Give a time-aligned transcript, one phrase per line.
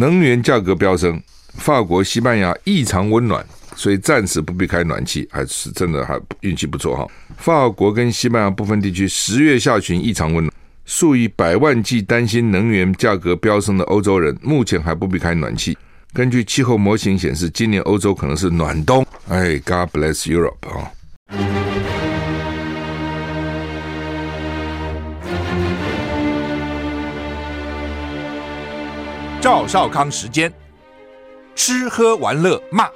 [0.00, 1.22] 能源价格飙升，
[1.58, 3.44] 法国、西班牙异常温暖，
[3.76, 7.06] 所以暂时不必开暖气，还是真的还运气不错哈。
[7.36, 10.50] 法国跟西班牙部分地区十月下旬异常温暖，
[10.86, 15.76] 数以百万计担心能源价格飙升的欧洲人，目前还不必开暖气。
[16.14, 19.06] 根据气候模型显示，今年欧洲可能是暖冬。
[19.28, 21.99] 哎，God bless Europe 啊！
[29.50, 30.48] 赵少康时间，
[31.56, 32.88] 吃喝玩乐骂，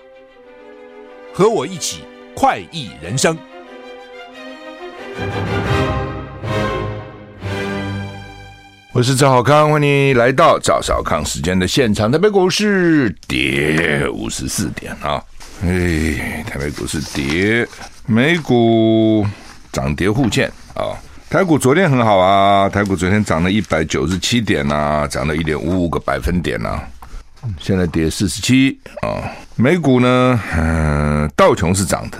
[1.32, 3.36] 和我一起快意人生。
[8.92, 12.08] 我是赵少康，欢迎来到赵少康时间的现场。
[12.08, 15.20] 台北股市跌五十四点啊！
[15.64, 17.66] 哎，台北股市跌，
[18.06, 19.26] 美股
[19.72, 20.94] 涨跌互见啊。
[21.34, 26.80] 台股昨天很好啊，台股昨天涨了一百九十七点啊，涨了一点五五个百分点啊。
[27.58, 29.18] 现在跌四十七啊。
[29.56, 32.18] 美股呢，嗯、道琼是涨的，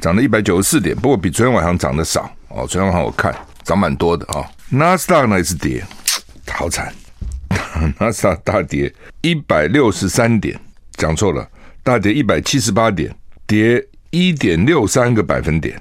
[0.00, 2.66] 涨了一百九十四点，不过比昨天晚上涨的少哦。
[2.66, 3.32] 昨天晚上我看
[3.62, 4.44] 涨蛮多的啊。
[4.68, 5.84] 纳斯达克呢也是跌。
[6.50, 6.92] 好惨，
[8.00, 10.58] 纳斯达克大跌一百六十三点，
[10.96, 11.48] 讲错了，
[11.84, 13.14] 大跌一百七十八点，
[13.46, 15.80] 跌一点六三个百分点，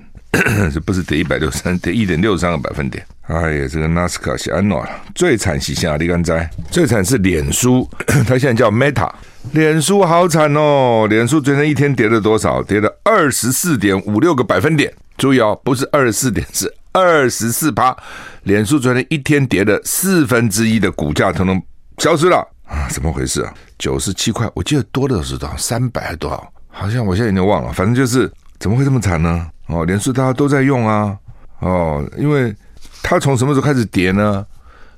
[0.73, 3.05] 这不是跌一百六三，跌一点六三个百分点。
[3.27, 5.97] 哎呀，这个纳斯卡是安诺，最惨是啥？
[5.97, 6.49] 你敢知？
[6.69, 7.89] 最惨是脸书，
[8.27, 9.09] 它现在叫 Meta，
[9.51, 12.61] 脸书好惨哦，脸书昨天一天跌了多少？
[12.61, 14.93] 跌了二十四点五六个百分点。
[15.17, 17.95] 注意哦，不是二十四点，是二十四趴。
[18.43, 21.61] 脸书昨天一天跌了四分之一的股价，统统
[21.97, 22.87] 消失了啊！
[22.89, 23.53] 怎么回事啊？
[23.79, 25.55] 九十七块，我记得多的是多少？
[25.57, 26.51] 三百还多少？
[26.69, 27.71] 好像我现在已经忘了。
[27.71, 29.49] 反正就是怎么会这么惨呢？
[29.67, 31.17] 哦，脸书大家都在用啊，
[31.59, 32.55] 哦，因为
[33.01, 34.45] 它从什么时候开始跌呢？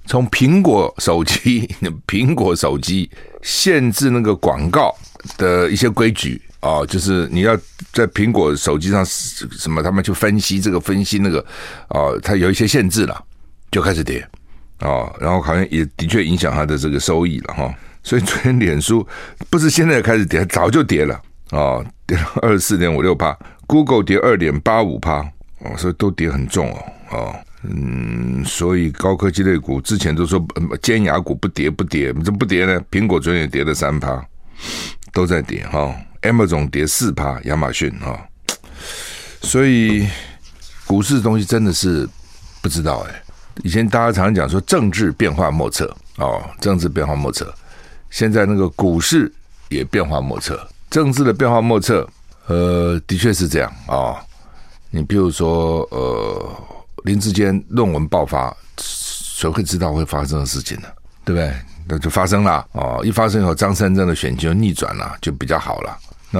[0.05, 1.67] 从苹果手机，
[2.07, 3.09] 苹果手机
[3.41, 4.95] 限制那个广告
[5.37, 6.41] 的一些规矩。
[6.61, 7.55] 哦，就是你要
[7.93, 11.45] 在苹果手机上什么，他们去分析这个分析那个，
[11.89, 13.23] 哦，它有一些限制了，
[13.69, 14.27] 就开始跌，
[14.79, 19.07] 哦，然后好像也的确影响它的这个收益了哈，所以昨天脸书
[19.51, 21.21] 不是现在开始跌，早就跌了，
[21.51, 25.19] 哦，跌了二十四点五六趴，Google 跌二点八五趴，
[25.59, 30.45] 哦，所以都跌很重哦，哦，嗯，所以高科技类股之前都说
[30.81, 32.81] 尖牙股不跌不跌，怎么不跌呢？
[32.91, 34.23] 苹果昨天也跌了三趴，
[35.13, 35.79] 都在跌哈。
[35.79, 38.19] 哦 Amazon 跌四趴，亚马逊啊，
[39.41, 40.05] 所以
[40.87, 42.09] 股市的东西真的是
[42.59, 43.23] 不知道哎。
[43.63, 47.53] 以前大家常讲说政治变化莫测哦，政治变化莫测，
[48.09, 49.31] 现在那个股市
[49.69, 52.07] 也变化莫测，政治的变化莫测，
[52.47, 54.15] 呃，的确是这样啊。
[54.89, 56.51] 你比如说，呃，
[57.03, 60.87] 林志坚论文爆发，谁会知道会发生的事情呢？
[61.25, 61.53] 对不对？
[61.89, 65.97] 那就发生了哦，一发生以后，张三正的选情就逆转了，就比较好了。
[66.31, 66.39] 那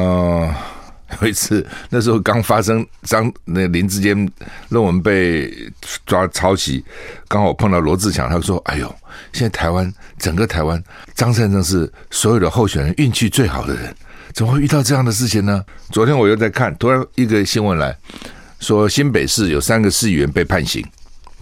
[1.21, 4.29] 有一次，那时候刚发生张那林志坚
[4.69, 5.49] 论文被
[6.05, 6.83] 抓抄袭，
[7.29, 8.93] 刚好碰到罗志强，他说：“哎呦，
[9.31, 10.83] 现在台湾整个台湾，
[11.15, 13.95] 张三正是所有的候选人运气最好的人，
[14.33, 17.95] 怎么会遇到这样的事情呢？”昨天我又在看，突然一个新闻来
[18.59, 20.83] 说，新北市有三个市议员被判刑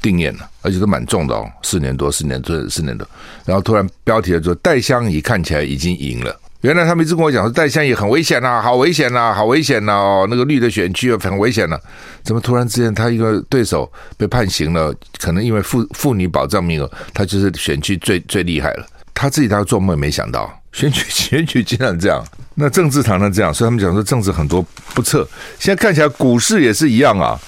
[0.01, 3.07] 定谳了，而且都蛮重的哦，四年多，四年多，四年多。
[3.45, 6.39] 然后突然标题说，戴相仪看起来已经赢了。
[6.61, 9.93] 原来他们一直跟我讲说，戴相仪很危险呐，好危险呐，好危险呐！
[9.93, 11.79] 哦，那个绿的选区很危险了。
[12.23, 14.91] 怎么突然之间他一个对手被判刑了？
[15.19, 18.87] 可能因为妇妇女保障名额，他就是选区最最厉害了。
[19.13, 22.25] 他自己他做梦也没想到，选举 选举竟然这样。
[22.55, 25.27] 那政治常常这样，所以他们讲说政治很多不测。
[25.59, 27.39] 现在看起来股市也是一样啊。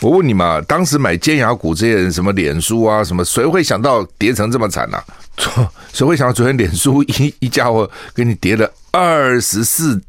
[0.00, 5.02] 我问你嘛，当时买尖牙股这些人，什么脸书啊，什么谁会想到跌成这么惨呢？
[5.92, 10.00] 谁会想到昨天脸书一一家伙给你跌了二十四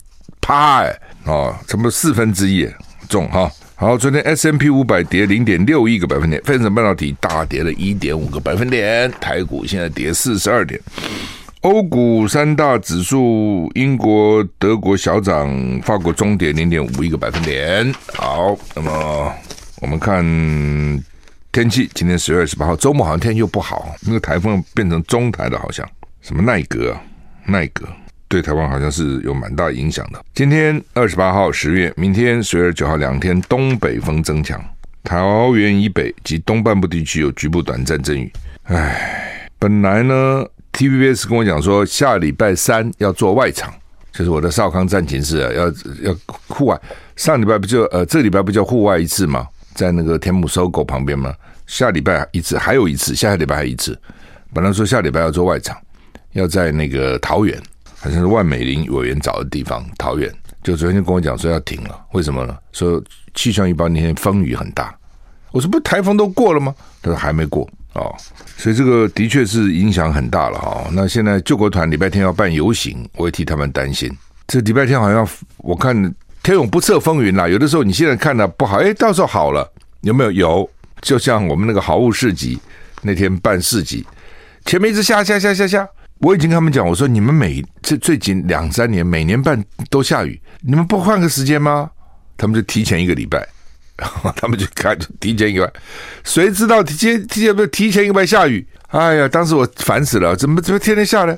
[0.41, 2.67] 趴哎哦，差不多四分之一
[3.07, 3.49] 重哈。
[3.75, 10.79] 好，昨天 S M P 五百跌零点六一个百分点，费城半导体大跌了一点五个百分点，台股现在跌四十二点，
[11.61, 15.53] 欧股三大指数，英国、德国小涨，
[15.83, 17.93] 法国中跌零点五一个百分点。
[18.13, 19.33] 好，那么
[19.81, 20.23] 我们看。
[21.51, 25.85] 天气今天十月二十八号周末好像天气又不好，那个台风变成中台的，好像
[26.21, 26.95] 什么奈格，
[27.43, 27.87] 奈格
[28.27, 30.23] 对台湾好像是有蛮大影响的。
[30.35, 34.63] 今天二十八号十月，明天十月九号两天东北风增强，
[35.03, 38.31] 桃园以北及东半部地区有局部短暂阵雨。
[38.65, 43.73] 唉，本来呢，TVBS 跟我讲说下礼拜三要做外场，
[44.11, 45.65] 就是我的少康战情室啊，要
[46.09, 46.15] 要
[46.47, 46.79] 户外。
[47.15, 49.47] 上礼拜不就呃，这礼拜不叫户外一次吗？
[49.75, 51.33] 在那个天母 SOGO 旁边吗？
[51.67, 53.97] 下礼拜一次，还有一次，下个礼拜还一次。
[54.53, 55.77] 本来说下礼拜要做外场，
[56.33, 57.61] 要在那个桃园，
[57.99, 60.33] 好像是万美林委员找的地方，桃园。
[60.61, 62.57] 就昨天就跟我讲说要停了，为什么呢？
[62.71, 63.01] 说
[63.33, 64.93] 气象预报那天风雨很大。
[65.51, 66.75] 我说不，台风都过了吗？
[67.01, 68.15] 他说还没过哦，
[68.57, 70.89] 所以这个的确是影响很大了哈、哦。
[70.93, 74.11] 那现在救国团礼拜天要办游行，我也替他们担心。
[74.47, 75.27] 这礼拜天好像
[75.57, 75.95] 我看
[76.43, 79.69] 天有不测风云啦，有的时候你现在看的不好，哎，到时候好了，
[80.01, 80.31] 有没有？
[80.31, 80.69] 有，
[81.01, 82.59] 就像我们那个好物市集
[83.01, 84.05] 那天办市集，
[84.65, 85.87] 前面一直下下下下下，
[86.19, 91.89] 我已经跟他们讲，我说你们每这最近两三年每年办都下雨，你们不换个时间吗？
[92.37, 93.47] 他们就提前一个礼拜。
[94.35, 95.71] 他们就看，就提前一个，
[96.23, 98.65] 谁知道提前提前不是提前一个拜下雨？
[98.87, 101.37] 哎呀，当时我烦死了，怎么怎么天天下呢？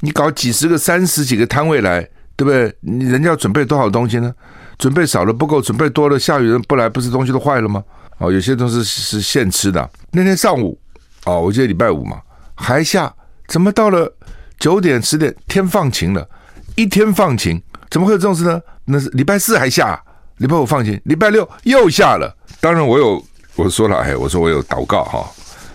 [0.00, 2.00] 你搞几十个、三十几个摊位来，
[2.34, 2.74] 对不对？
[2.80, 4.34] 你人家要准备多少东西呢？
[4.78, 7.82] 准备少了不够，准备多了下雨人不来，不是东西都坏了吗？
[8.18, 9.90] 哦，有些东西是现吃的。
[10.12, 10.78] 那天上午，
[11.24, 12.20] 哦，我记得礼拜五嘛，
[12.54, 13.12] 还下，
[13.48, 14.10] 怎么到了
[14.58, 16.26] 九点十点天放晴了？
[16.74, 17.60] 一天放晴，
[17.90, 18.60] 怎么会有这种事呢？
[18.86, 20.00] 那是礼拜四还下。
[20.38, 22.34] 礼拜五放晴，礼拜六又下了。
[22.60, 23.24] 当然，我有
[23.56, 25.28] 我说了，哎，我说我有祷告哈。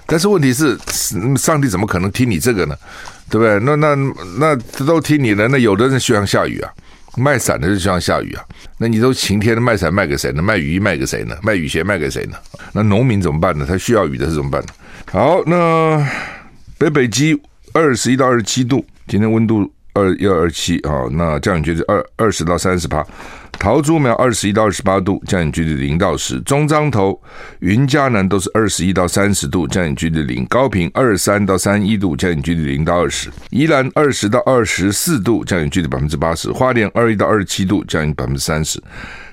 [0.05, 0.77] 但是问题是，
[1.37, 2.75] 上帝怎么可能听你这个呢？
[3.29, 3.59] 对不对？
[3.59, 3.95] 那那
[4.37, 4.55] 那
[4.85, 5.47] 都听你的。
[5.47, 6.69] 那有的人希望下雨啊，
[7.17, 8.43] 卖伞的就希望下雨啊。
[8.77, 10.41] 那你都晴天的卖伞卖给谁呢？
[10.41, 11.35] 卖雨衣卖给谁呢？
[11.41, 12.37] 卖雨鞋卖给谁呢？
[12.73, 13.65] 那农民怎么办呢？
[13.67, 14.67] 他需要雨的是怎么办呢？
[15.11, 16.05] 好，那
[16.77, 17.41] 北北极
[17.73, 21.05] 二十一到二十七度，今天温度二一二七啊。
[21.11, 23.05] 那降雨几率二二十到三十趴。
[23.59, 27.21] 桃竹苗二十一到二十八度，降雨几率零到十；中彰投、
[27.59, 38.79] 云嘉南都是二十一到三十度，降雨几率零；高屏二三到三一度，降雨几率零到二十；宜兰二十到二十四度，降雨几率百分之八十；花莲二一到二十七度，降雨百分之三十；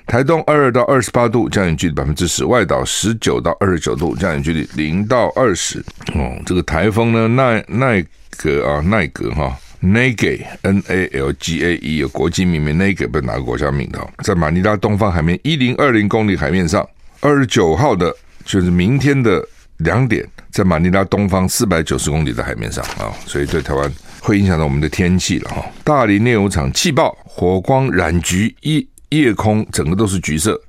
[0.05, 5.79] 台东二二到二十八度，降雨距离百分之十；外岛十九到二十九度，降雨距离零到二十。
[6.13, 8.05] 哦，这个台风呢，奈奈
[8.37, 9.57] 格啊，奈格哈。
[9.81, 13.99] Nage N A L G A E 有国际命名，Nage 不是哪个国家名的？
[14.23, 16.87] 在马尼拉东方海面一零二零公里海面上，
[17.19, 19.43] 二十九号的，就是明天的
[19.77, 25.65] 两点，在马尼拉东方四百九十公里的海面上啊，所以对台湾会影响到我们的天气了哈。
[25.83, 30.61] 大林炼油厂气爆，火光染橘，夜夜空整个都是橘色，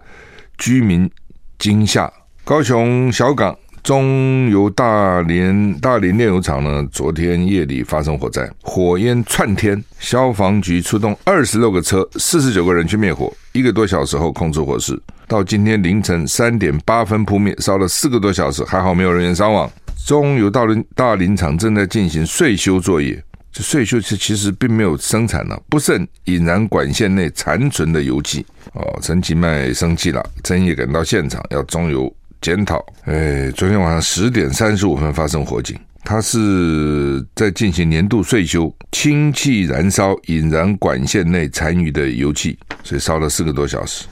[0.56, 1.11] 居民
[1.58, 2.11] 惊吓。
[2.44, 3.55] 高雄小港。
[3.82, 14.96] 中油大连大连炼油厂呢，昨天夜里发生火灾，火焰窜天，消防局出动二十六个车，四十九个人去灭火，一个多小时后控制火势，
[15.26, 19.69] 到今天凌晨三点八分扑灭，烧了四个多小时，还好没有人员伤亡。
[20.06, 23.20] 中油大连大林厂正在进行岁修作业，
[23.52, 28.46] 这岁修其其实并没有生产了，不慎引燃管线内残存的油气。
[28.75, 32.14] 哦，陈其迈生气了，曾毅赶到现场要中油。
[32.43, 44.06] 检讨，哎，昨天晚上十点三十五分发生火警，他是在进行年度岁修，氢气燃烧引燃管线内残余的油气，所以烧了四个多小时。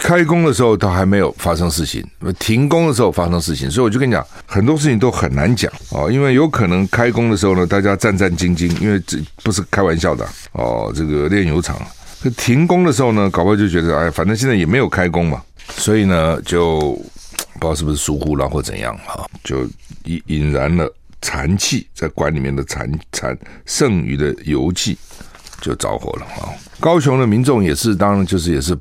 [0.00, 2.02] 开工的时候他还没有发生事情，
[2.38, 11.76] 停工的时候发生事情，所以我就跟你讲，很多事情都很难讲哦，因为有可能开工的时候呢，大家战战兢兢，因为这不是开玩笑的哦，这个炼油厂。
[12.38, 15.42] 停工的时候呢，搞不好就觉得哎，反正现在也没有开工嘛，
[15.76, 16.98] 所以呢就。
[17.54, 19.64] 不知道是不是疏忽了或怎样哈，就
[20.04, 20.92] 引引燃了
[21.22, 24.96] 残气，在管里面的残残剩余的油气
[25.60, 26.52] 就着火了啊！
[26.78, 28.76] 高雄的民众也是，当然就是也是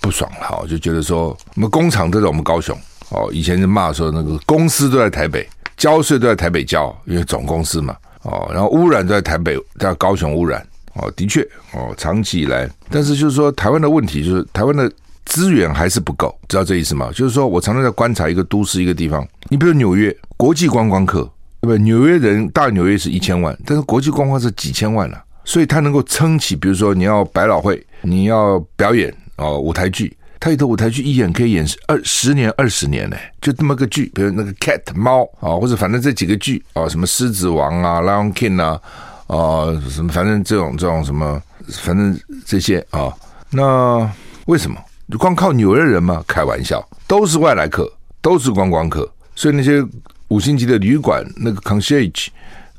[0.00, 2.78] 不爽哈，就觉得说我们工厂都在我们高雄
[3.10, 5.46] 哦，以前就骂说那个公司都在台北，
[5.76, 11.42] 交税都在台北交，因为总公司嘛哦，然后污染都在台北，在高雄污染哦，的确
[11.72, 14.90] 哦，长期以来，但是就是说台湾的问题就是台湾的。
[15.24, 17.10] 资源还是不够，知道这意思吗？
[17.14, 21.22] 就是说我常常在观察一个都市一个地方，你比如纽约，国际观光客，
[21.60, 21.76] 对不？
[21.84, 26.56] 纽约人大纽约是一千万，但是国际观光是几千万了，所以它能够撑起。
[26.56, 38.80] 比如说你要百老汇，你要表演哦，舞台剧，它有的舞台剧一演可以演二十年、二十年呢，就这么个剧，比如那个 Cat 猫啊，或者反正这几个剧啊，什么狮子王啊、Lion King 啊，
[39.28, 41.40] 啊什么反正这种这种什么，
[41.82, 43.12] 反正这些啊，
[43.50, 44.10] 那
[44.46, 44.76] 为什么？
[45.18, 46.22] 光靠纽约人吗？
[46.26, 47.90] 开玩笑，都是外来客，
[48.20, 49.84] 都是观光客，所以那些
[50.28, 52.28] 五星级的旅馆那个 concierge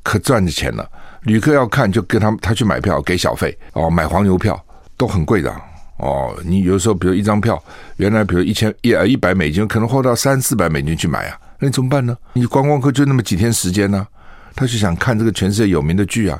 [0.03, 0.87] 可赚着钱了。
[1.23, 4.59] 旅客要看，就跟他他去买票，给小费哦，买黄牛票
[4.97, 5.53] 都很贵的
[5.97, 6.35] 哦。
[6.43, 7.61] 你有时候，比如一张票，
[7.97, 12.17] 原来比如一千一呃一百美金，可能花到三四百美金去买啊，那你怎么办呢？
[12.33, 14.07] 你观光客就那么几天时间呢、
[14.55, 16.39] 他就想看这个全世界有名的剧啊。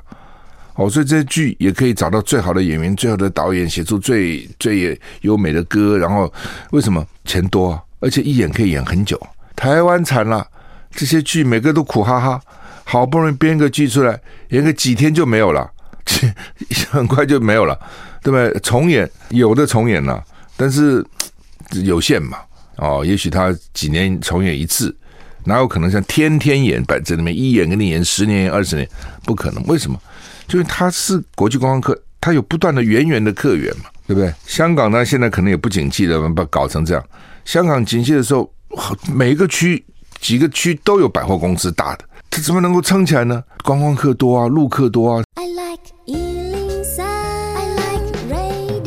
[0.75, 5.97] 哦，所以这些剧也可以找到最好的演员、最好的导演，写出最最优美的歌。
[5.97, 6.31] 然后
[6.71, 7.79] 为什么钱多？
[7.99, 9.19] 而且一演可以演很久。
[9.55, 10.47] 台湾惨了，
[10.91, 12.41] 这些剧每个都苦哈哈，
[12.83, 15.69] 好不容易编个剧出来，演个几天就没有了，
[16.89, 17.77] 很快就没有了，
[18.23, 18.59] 对不对？
[18.61, 20.23] 重演有的重演了，
[20.57, 21.05] 但是
[21.83, 22.37] 有限嘛。
[22.77, 24.95] 哦，也许他几年重演一次，
[25.43, 28.89] 哪有可能像天天演摆在那边一演给你演十年、二十年？
[29.23, 29.61] 不可能。
[29.65, 30.01] 为什么？
[30.51, 34.33] 就是它是国际观光客，它有不断的源源的客源嘛，对不对？
[34.45, 37.01] 香港呢，现在可能也不景气了，把搞成这样。
[37.45, 38.51] 香港景气的时候，
[39.15, 39.81] 每一个区
[40.19, 43.41] 几个区都有百货公司大的，它怎么能够撑起来呢？
[43.63, 45.23] 观光客多啊，陆客多啊。
[45.35, 48.81] I like 103, I like radio。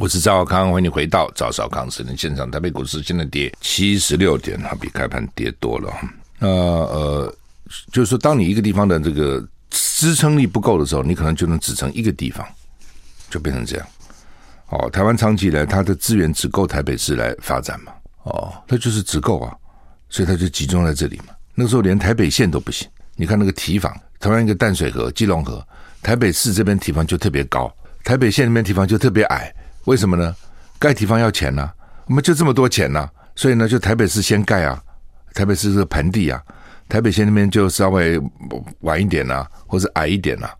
[0.00, 2.50] 我是赵少康，欢迎你回到赵少康私人现场。
[2.50, 5.88] 台北股市现在跌七十六点，它比开盘跌多了。
[6.40, 7.34] 呃呃，
[7.92, 12.46] 就是说，当你一个地方的这个支撑力不够的时候，你可能就能只撑一个地方，
[13.30, 13.86] 就变成这样。
[14.68, 17.92] 哦，台湾长期以来，它的资源只够台北市来发展嘛？
[18.24, 19.52] 哦，它就是只够啊，
[20.08, 21.34] 所以它就集中在这里嘛。
[21.54, 25.66] 那个时候连台北县都不行，你看那个堤防，台湾一个淡水河、基隆河，
[26.02, 27.72] 台北市这边堤防就特别高，
[28.04, 29.52] 台北县那边堤防就特别矮，
[29.84, 30.34] 为什么呢？
[30.78, 31.74] 盖堤防要钱呐、啊，
[32.06, 34.82] 我们就这么多钱呐、所以呢，就台北市先盖啊，
[35.34, 36.42] 台北市是个盆地啊，
[36.90, 38.20] 台北县那边就稍微
[38.80, 40.54] 晚一点呐、啊，或者矮一点呐、啊，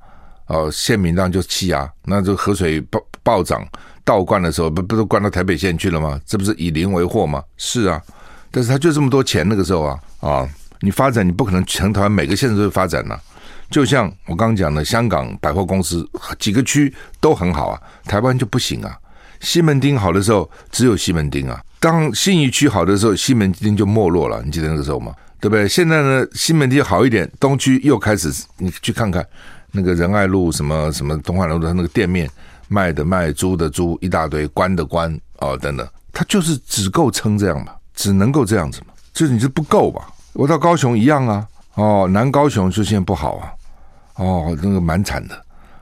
[0.47, 3.67] 哦，县民当就气啊，那就河水暴暴涨。
[4.03, 6.19] 倒灌的时候，不不都灌到台北县去了吗？
[6.25, 7.43] 这不是以邻为壑吗？
[7.57, 8.01] 是啊，
[8.51, 10.49] 但是他就这么多钱，那个时候啊啊，
[10.81, 13.19] 你发展你不可能全台湾每个县都会发展呐、
[13.71, 16.09] 就像我刚刚讲的，香港百货公司
[16.39, 18.97] 几个区都很好啊，台湾就不行啊。
[19.41, 24.43] 西门町好的时候只有西门町啊，当信义区好的时候，西门町就没落了。
[24.45, 25.15] 你记得那个时候吗？
[25.41, 25.67] 对不对？
[25.67, 29.27] 现在呢，西门町好一点，东区又开始，你去看看
[29.73, 32.31] 那个仁爱路什么什么东华楼的那个店面。
[32.73, 40.07] 卖的卖，租的租，一大堆，关的关，哦，等等，它就是只够撑这样嘛，只能够这样子嘛，就是你这不够吧？
[40.35, 41.45] 我到高雄一样啊，
[41.75, 43.53] 哦，南高雄就现在不好啊，
[44.19, 45.35] 哦，那个蛮惨的，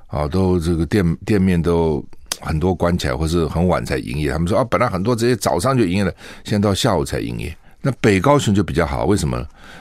[0.07, 2.03] 啊、哦，都这个店店面都
[2.41, 4.33] 很多关起来，或是很晚才营业。
[4.33, 6.13] 他们说啊，本来很多这些早上就营业了，
[6.43, 7.55] 现在到下午才营业。
[7.81, 9.39] 那北高雄就比较好，为什么？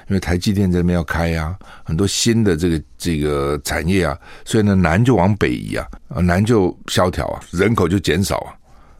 [0.07, 8.53] 因为台积电这边要开呀、啊，很多新的这个这个产业啊，所以呢，南就往北移啊，啊，南就萧条啊，人口就减少啊，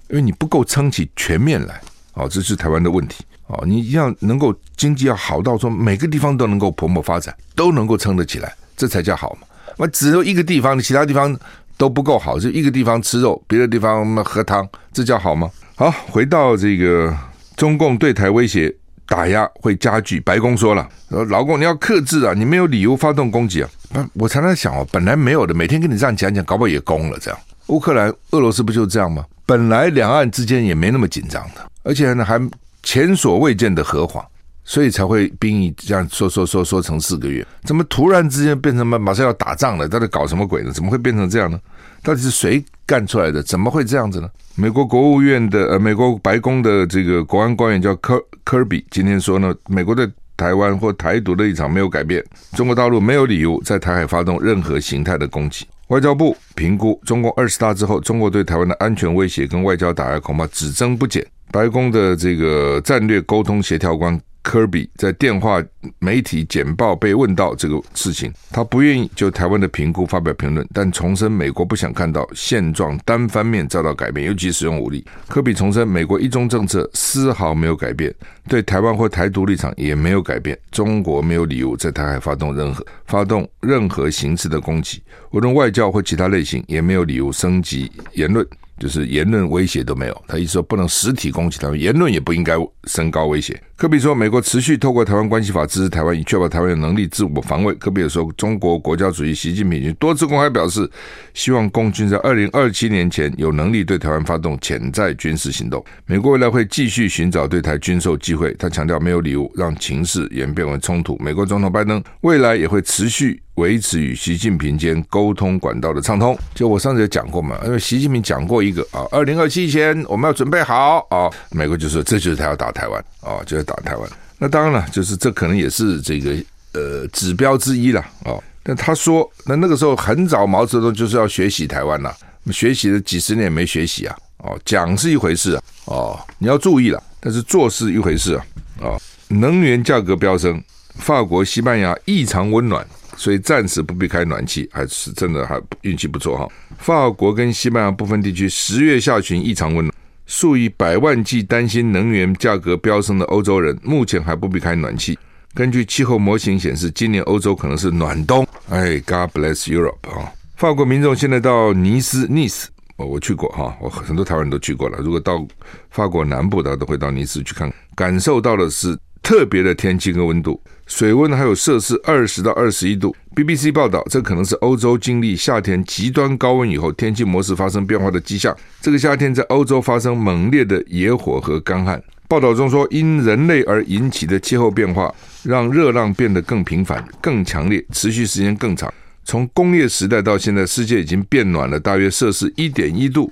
[0.10, 1.80] 因为你不够撑起全面来，
[2.14, 9.48] 哦，这是台湾的问题哦，你一定要能够经济要好到说每个地方都能够蓬勃发展，都能够撑得起来，这才叫好嘛。
[9.78, 11.38] 那只有一个地方，你其他地方
[11.78, 15.50] 都不够好，就一个地方吃肉，别的地方喝汤，这叫好吗？
[15.76, 17.16] 好，回到这个
[17.56, 18.76] 中共对台威胁。
[19.08, 20.88] 打压会加剧，白宫说了，
[21.30, 23.70] 老公你要克制啊，你没有理由发动攻击啊。
[23.90, 27.40] 那我常常想哦，本来没有的，每天跟你这样讲讲，搞不好也攻了这样。
[27.68, 29.26] 乌克兰、俄罗斯不就这样吗？
[29.46, 32.40] 本来两岸之间也没那么紧张的，而且呢还
[32.84, 34.24] 前所未见的和缓，
[34.64, 39.88] 所以才会兵役这样说说说说成四个月，怎么突然之间变成马上要打仗了？
[39.88, 40.72] 到底搞什么鬼呢？
[40.72, 41.58] 怎么会变成这样呢？
[42.04, 43.42] 到底是谁干出来的？
[43.42, 44.30] 怎么会这样子呢？
[44.56, 52.24] 美国国务院的呃，美国白宫的这个国安官员叫科科比，今天说呢，美国对台湾或台独的立场没有改变，
[52.54, 55.68] 中国大陆没有理由在台海发动任何形态的攻击。
[55.88, 61.26] 外交部评估，中共二十大之后，中国对台湾的安全威胁跟外交打压恐怕只增不减。
[61.52, 64.18] 白宫的这个战略沟通协调官。
[64.48, 65.62] 科比在电话
[66.00, 75.06] 媒体简报被问到这个事情，他不愿意就台湾的评估发表评论，但重申美国不想看到现状单方面遭到改变，尤其使用武力。
[75.28, 78.16] 科比重申，美国一中政策丝毫没有改变，
[78.48, 80.58] 对台湾或台独立场也没有改变。
[80.72, 88.48] 中国没有理由在台海发动任何发动任何形式的攻击，无论外交或其他类型，也没有理由升级言论。
[88.80, 92.54] 就是言论威胁都没有，他意思说不能实体攻击他们，言论也不应该
[92.86, 93.60] 升高威胁。
[93.78, 97.72] 科比说，美国持续透过台湾关系法支持台湾，以确保台湾有能力自我防卫。
[97.76, 100.90] 科比也说，中国国家主席习近平已经多次公开表示，
[101.36, 105.86] 希望共军在二零二七年前有能力对台湾发动潜在军事行动。
[106.08, 111.16] 美国未来会继续寻找对台军售机会，他强调没有理由让情势演变为冲突。
[111.20, 113.40] 美国总统拜登未来也会持续。
[113.58, 124.10] 维持与习近平间沟通管道的畅通，就我上次也讲过嘛，因为习近平讲过一个啊，二零二七前我们要准备好啊，美国就说这就是他要打台湾啊，就打台湾。
[124.40, 126.36] 那当然了，就是这可能也是这个
[126.72, 128.34] 呃指标之一了啊。
[128.64, 132.16] 但他说，那那个时候很早，毛泽东就是要学习台湾了，
[132.52, 138.46] 学习了几十年没学习啊，哦，讲是一回事啊，哦，你要注意了，但是做是一回事啊，
[138.82, 138.98] 啊，
[139.28, 140.64] 能源价格飙升，
[140.96, 142.84] 法国、西班牙异常温暖。
[143.20, 146.48] 所以暂时不必开暖气，还是真的还运气不错哈。
[146.78, 149.92] 法国跟西班牙部分地区十月下旬异常温暖，
[150.28, 155.18] 数以百万计担心能源价格飙升的欧洲人，目前还不必开暖气。
[155.54, 158.46] 根据气候模型显示，今年欧洲可能是暖冬。
[158.70, 160.32] 哎，God bless Europe 啊！
[160.58, 162.66] 法国民众现在到尼斯 （Nice），
[162.98, 165.00] 我去过哈，我很多台湾人都去过了。
[165.00, 165.48] 如果到
[165.90, 173.16] 法国南部，的都会到尼斯去看，感受到的是特别的天气跟温度，水温还有摄氏二十到二十一度。
[173.36, 178.56] BBC 报道，这可能是欧洲经历夏天极端高温以后，天气模式发生变化的迹象。
[178.82, 182.02] 这个夏天在欧洲发生猛烈的野火和干旱。
[182.30, 185.14] 报道中说，因人类而引起的气候变化，
[185.44, 188.92] 让热浪变得更频繁、更强烈，持续时间更长。
[189.24, 193.32] 从工业时代到现在，世界已经变暖了大约摄氏一点一度。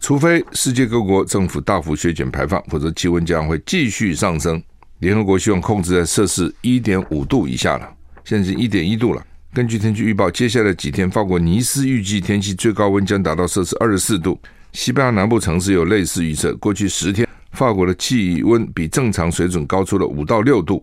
[0.00, 4.62] 除非世界各国政府大幅削减排放，否则气温将会继续上升。
[5.04, 7.86] 联合国希望控制在摄氏一点五度以下了，
[8.24, 9.22] 现在是一点一度了。
[9.52, 14.40] 根据天气预报，接下来几天，法国尼斯预计天气最高温将达到摄氏二十四度。
[14.72, 20.82] 西班牙南部城市有类似预测，过去十天法国的气温比正常水准高出了五到六度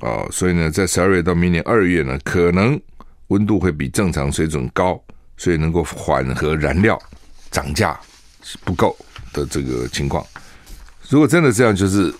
[0.00, 2.80] 啊、所以呢，在十二月到明年二月呢，可能
[3.26, 4.98] 温度会比正常水准高，
[5.36, 6.98] 所以能够缓和燃料
[7.50, 8.00] 涨价
[8.64, 8.96] 不够
[9.34, 10.24] 的这个情况。
[11.10, 12.12] 如果真的这样，就是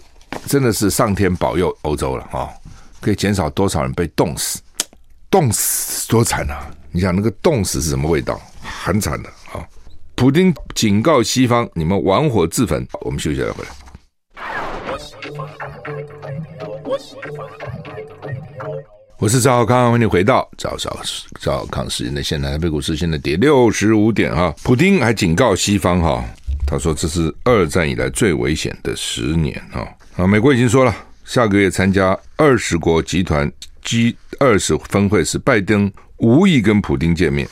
[0.47, 2.49] 真的是上天保佑欧洲了啊、
[3.01, 4.61] 可以减少多少人被冻死。
[5.31, 6.71] 冻死多惨啊！
[6.91, 8.41] 你想那个冻死是什么味道？
[8.63, 9.61] 很惨的啊！
[10.15, 12.89] 普丁警告西方：你们玩火自焚。
[13.03, 13.71] 我们休息再回来。
[19.19, 20.99] 我是赵少康，欢迎你回到赵少
[21.41, 22.51] 赵少康时间的现场。
[22.51, 24.55] 台北股市现在跌六十五点哈。
[24.63, 26.25] 普丁还警告西方哈，
[26.67, 29.87] 他说这是二战以来最危险的十年哈。
[30.19, 30.93] 啊，美国已经说了，
[31.25, 33.51] 下个月参加二十国集团。
[33.85, 37.49] G 二十峰会时，拜登无意跟普丁见面。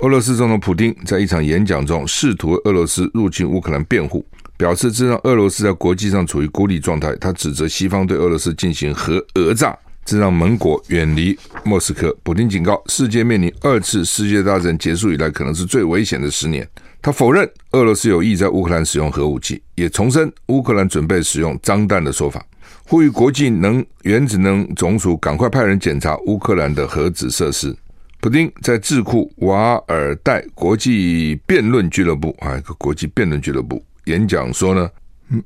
[0.00, 7.14] 俄罗斯总统普丁在一场演讲中，试图为俄罗斯入侵乌克兰辩护，表示这让俄罗斯在国际上处于孤立状态。
[7.20, 12.12] 他指责西方对俄罗斯进行核讹诈，这让盟国远离莫斯科。
[12.24, 16.68] 普丁警告，世界面临二次世界大战结束以来可能是最危险的十年。
[17.00, 22.44] 他否认俄罗斯有意在乌克兰使用核武器，也重申乌克兰准备使用脏弹的说法。
[22.86, 27.74] 呼吁国际能原子能总署赶快派人检查乌克兰的核子设施。
[28.20, 34.90] 普丁在智库瓦尔代国际辩论俱乐部啊，一个国际辩论俱乐部演讲说呢，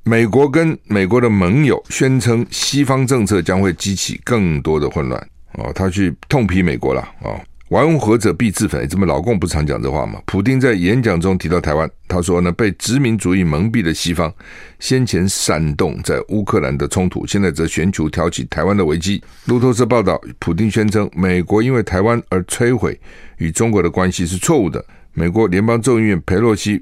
[0.05, 5.21] 美国跟美国的盟友宣称西方政策将会激起更多的混乱
[5.59, 7.37] 哦，他去痛批美国了啊。
[7.73, 10.21] 玩火者必自焚，这么老共不常讲这话吗？
[10.27, 14.31] 普丁在演讲中提到台湾，他说呢，被殖民主义蒙蔽的西方，
[14.79, 19.25] 先前煽动在乌克兰的冲突，现在则寻求挑起台湾的危机。
[19.47, 23.01] 路透社报道，普丁宣称，美国因为台湾而摧毁
[23.39, 24.85] 与中国的关系是错误的。
[25.15, 26.79] 美国联邦众议院佩洛西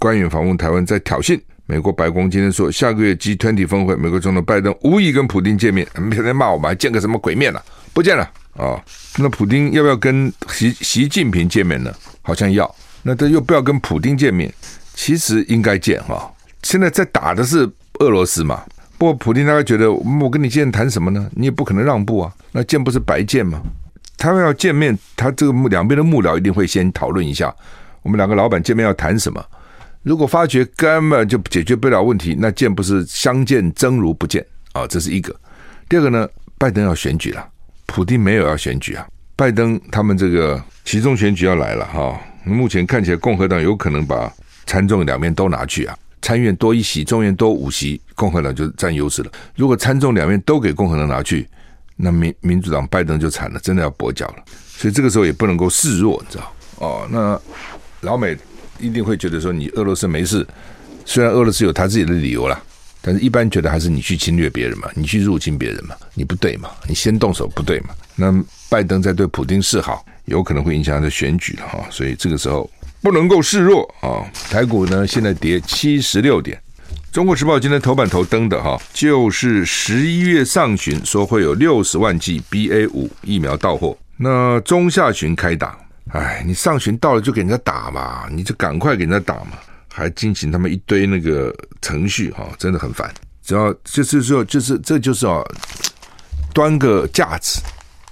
[0.00, 1.40] 官员访问台湾，在挑衅。
[1.66, 8.28] 美国白宫今天说，下个月 G20 峰会，美国总统拜登无意跟普丁见面， 别人骂我们还见个什么鬼面了、不见了。
[8.54, 8.78] 啊、
[9.18, 11.92] 那普丁要不要跟习习近平见面呢？
[12.20, 12.72] 好像要。
[13.02, 14.52] 那他又不要跟普丁见面，
[14.94, 17.68] 其实应该见哈、现在在打的是
[18.00, 18.62] 俄罗斯嘛。
[18.98, 21.28] 不过普丁大概觉得，我跟你见谈什么呢？
[21.34, 22.32] 你也不可能让步啊。
[22.52, 23.60] 那见不是白见吗？
[24.16, 27.52] 他们要见面，他这个两边的幕僚一定会先讨论一下，
[28.02, 29.44] 我们两个老板见面要谈什么。
[30.02, 35.34] 如果发觉根本就解决不了问题，那见不是相见争如不见啊、这是一个。
[35.88, 37.48] 第二个呢，拜登要选举了。
[37.94, 42.18] 普丁没有要选举啊，拜登他们这个其中选举要来了哈。
[42.42, 44.32] 目前看起来共和党有可能把
[44.64, 49.30] 参众两面都拿去啊，参院多一席，众院多五席，共和党就占优势了。
[49.54, 51.46] 如果参众两面都给共和党拿去，
[51.94, 54.36] 那民民主党拜登就惨了，真的要跛脚了。
[54.74, 56.54] 所以这个时候也不能够示弱，你知道？
[56.78, 57.38] 哦，那
[58.00, 58.34] 老美
[58.80, 60.46] 一定会觉得说，你俄罗斯没事，
[61.04, 62.58] 虽然俄罗斯有他自己的理由啦。
[63.02, 67.88] 但是，一般觉得还是你去侵略别人嘛，你去入侵别人嘛，你不对嘛，你先动手不对嘛。
[68.14, 68.32] 那
[68.68, 74.22] 拜登在对普丁示好，有可能会影响他的选举了哈，所以这个时候不能够示弱啊。
[74.50, 76.60] 台股呢现在跌七十六点。
[77.10, 85.76] 中国时报今天头版头登的哈，就是十一月上旬说会有六十万剂 BA 五疫苗到货，那中下旬开打。
[86.12, 89.52] 哎，你上旬到了就给人家打嘛，你就赶快给人家打嘛。
[89.92, 93.12] 还进行他们一堆那个程序哈，真的很烦。
[93.42, 95.42] 只要就是说，就是这就是啊，
[96.54, 97.60] 端个架子，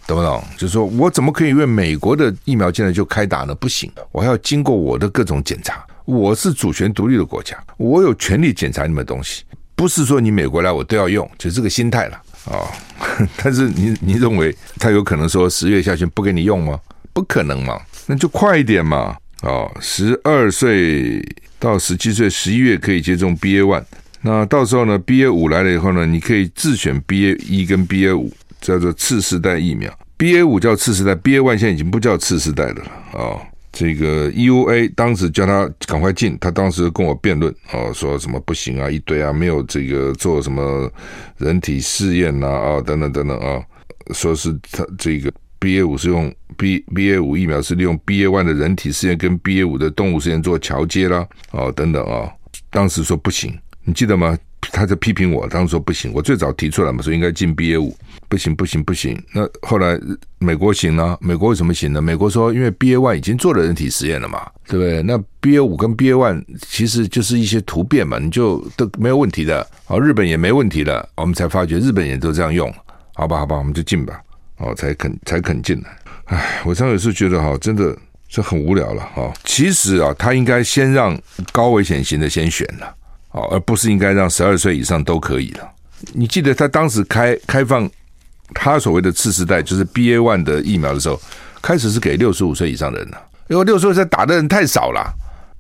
[0.07, 0.43] 懂不懂？
[0.57, 3.55] 就是说我怎么可以为美国的疫苗现在就开打呢？
[3.55, 5.85] 不行，我还要经过我的各种检查。
[6.05, 9.45] 我是主权独立的国家，我有权利检查你们东西，
[9.77, 12.67] 不是说你美国来我都要用，就这个心态了啊、
[13.37, 16.81] 但是你你认为他有可能说十月下旬不给你用吗？
[17.13, 19.17] 不可能嘛，那就快一点嘛。
[19.43, 21.23] 哦，十二岁。
[21.59, 23.85] 到十七岁，十一月可以接种 BA one。
[24.23, 28.33] 那到时候呢，BA 五来了以后呢，你可以自选 BA 一跟 BA 五。
[28.61, 33.41] 叫做次世代疫苗，BA 五叫次世代，BA one 现在已经不叫次世代的了啊。
[33.73, 40.93] 这个 EUA 当时叫他赶快进，他当时跟我辩论哦，说什么不行啊，一堆啊，没有这个做什么
[41.39, 43.63] 人体试验呐啊，等等等等啊，
[44.13, 52.29] 说是他这个 BA 五是用 B BA 五疫苗是利用 BA one 的人体试验跟 BA 五的动物试验做桥接啦，哦等等啊，
[52.71, 54.37] 当时说不行，你记得吗？
[54.73, 56.13] 他在批评我，当时说不行。
[56.15, 57.97] 我最早提出来嘛，说应该进 BA 五，
[58.29, 59.21] 不行不行不行。
[59.35, 59.99] 那后来
[60.39, 62.01] 美国行呢，美国为什么行呢？
[62.01, 65.03] 美国说因为 BA one 已经做了人体实验了嘛，对不对？
[65.03, 69.67] 那 BA 五跟 BA one 其实就是一些突变嘛，你就都没有问题的。
[69.89, 72.73] 哦，日本也没问题了，我们才发觉日本也都这样用，
[73.15, 74.21] 好吧好吧，我们就进吧。
[74.61, 75.99] 哦，才肯才肯进来。
[76.27, 77.97] 唉，我常有时觉得哈，真的
[78.29, 79.33] 是很无聊了哈。
[79.45, 81.19] 其实啊，他应该先让
[81.51, 82.95] 高危险型的先选了。
[83.33, 85.69] 哦，而不是应该让十二岁以上都可以了。
[86.13, 87.89] 你记得他当时开开放
[88.55, 91.21] 他所谓的次世代，就是 BA one 的疫苗的时候，
[91.63, 95.13] 开始是给六十五岁以上的人了，因为六十五岁打的人太少了，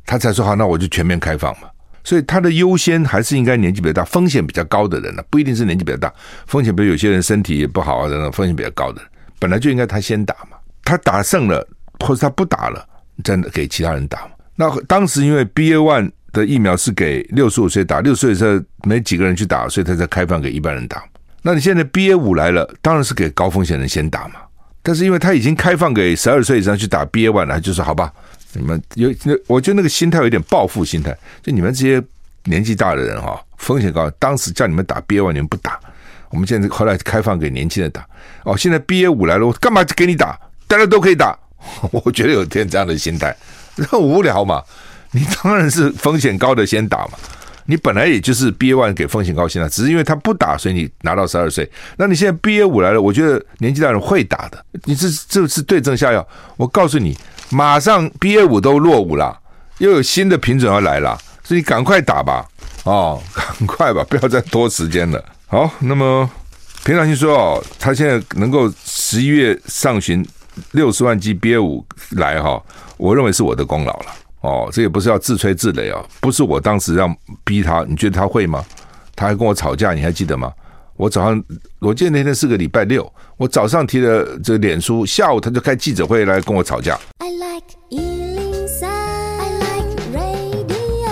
[0.05, 1.69] 他才说好，那我就全面开放嘛。
[2.05, 6.13] 所以他的优先还是应该年纪比较大、风险比较高的人呢，不一定是年纪比较大，
[6.47, 9.03] 风险比如有些人身体也不好啊等等，风险比较高的，
[9.39, 10.57] 本来就应该他先打嘛。
[10.85, 11.67] 他打胜了，
[12.01, 12.87] 或者他不打了，
[13.23, 14.31] 再给其他人打嘛。
[14.57, 16.11] 那当时因为 BA one。
[16.33, 21.03] 的疫苗是给六十五岁打，六十岁以上没几个人去打，所以他才开放给一般人打。
[21.43, 24.35] 那你现在 BA 五来了，当然是给高风险人先打嘛。
[24.81, 28.13] 但是因为他已经开放给十二岁以上去打 BA one 了，就是好吧，
[28.53, 32.03] 你们有那，我觉得那个心态有点报复心态，就你们这些
[32.45, 35.79] 年纪大的人哈，风险高，当时叫你们打 BA 万你们不打，
[36.31, 38.07] 我们现在后来开放给年轻人打。
[38.45, 40.39] 哦，现在 BA 五来了，我干嘛给你打？
[40.67, 41.39] 大家都可以打，
[41.91, 43.37] 我觉得有点这样的心态，
[43.89, 44.63] 很无聊嘛。
[45.13, 47.19] 你当然是风险高的先打嘛，
[47.67, 51.69] 你本来也就是 BA 万给风险高先打，只是因为他不打，所以你拿到十二岁。
[51.97, 56.27] 那你现在 BA 五来了，我觉得年纪大人会打的，你这这是对症下药。
[56.57, 57.19] 我告诉你，
[57.51, 59.39] 马上 BA 五都落伍了，
[59.79, 62.47] 又有新的品种要来了，所以赶快打吧，
[62.85, 65.23] 哦， 赶快吧，不要再拖时间了。
[65.47, 66.29] 好，那么
[66.85, 70.25] 平常心说哦，他现在能够十一月上旬
[70.73, 72.63] 六十万剂 BA 五来哈，
[72.97, 74.07] 我认为是我的功劳了。
[74.43, 78.65] 哦，这也不是要自吹自擂啊，不是我当时让逼他，你觉得他会吗？
[79.15, 80.51] 他还跟我吵架，你还记得吗？
[81.01, 81.43] 我早上，
[81.79, 87.01] 我记得那天是个礼拜六，我早上提了这个脸书，下午他就开记者会来跟我吵架。
[87.21, 91.11] I like 103, I like radio。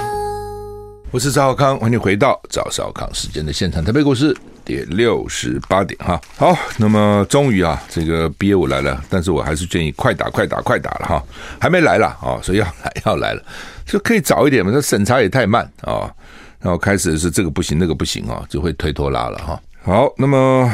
[1.10, 4.36] 我是赵少康，欢迎回到赵少康时间的现场，台北股市。
[4.62, 11.24] 跌六十八点哈，好，那么终于啊，这个 BA 五来了，但是我还是建议快打快打快打了哈，
[11.58, 13.42] 还没来了啊，所以要来要来了，
[13.86, 16.12] 就可以早一点嘛，这审查也太慢啊，
[16.60, 19.58] 然后开始是这个不行那个不行啊，就会推拖拉了哈。
[19.82, 20.70] 好，那么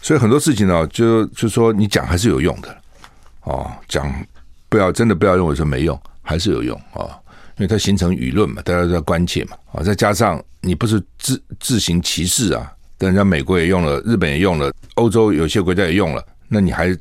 [0.00, 2.76] 所以很多事情呢，就就说你讲还是有用的
[3.42, 4.12] 哦，讲
[4.68, 7.18] 不要真的不要认为说没用，还是有用啊，
[7.56, 12.72] 因为它形成舆论嘛，大家都在关切嘛啊，再加上你不是自自行其事啊。
[12.96, 16.96] 但人家美国也用了，日本也用了，欧洲有些国家也用了，那你还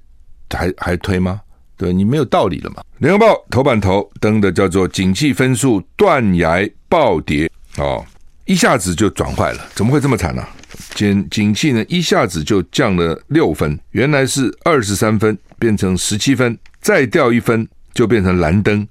[0.49, 1.39] 还还推吗？
[1.77, 2.83] 对，你没有道理了嘛。
[2.97, 8.03] 联合报头版头登的叫做“景气分数断崖暴跌”，哦，
[8.45, 10.49] 一下子就转坏了，怎么会这么惨呢、啊？
[10.95, 18.87] 景景气呢一下子就降了六分，原来是二十三分变成十七分，再掉一分就变成蓝灯。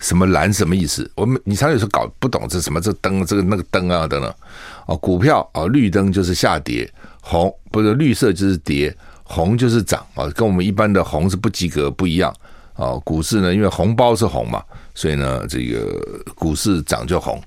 [0.00, 1.10] 什么蓝什么意思？
[1.16, 4.32] 我们你常有时候搞不懂这什么这灯这个那个灯啊等等
[4.86, 6.88] 哦，股票啊、哦、绿灯就是下跌，
[7.20, 12.32] 红不是绿色就是跌，红就是涨啊、跟我们一般的红是不及格不一样
[12.74, 14.62] 啊、股市呢，因为红包是红嘛，
[14.94, 16.00] 所以呢这个
[16.36, 17.42] 股市涨就红，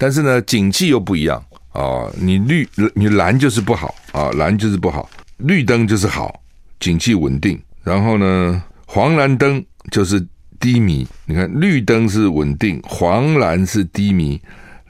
[0.00, 1.40] 但是呢景气又不一样
[1.72, 6.42] 啊、你绿你蓝就是不好啊、蓝就是不好，绿灯就是好，
[6.80, 10.26] 景气稳定，然后呢黄蓝灯就是。
[10.60, 14.38] 低迷，你看绿灯是稳定，黄蓝是低迷，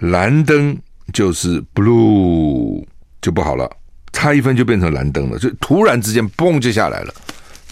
[0.00, 0.76] 蓝灯
[1.12, 2.84] 就是 blue
[3.22, 3.70] 就不好了，
[4.12, 7.14] 差一分就变成蓝灯了，就突然之间嘣就下来了，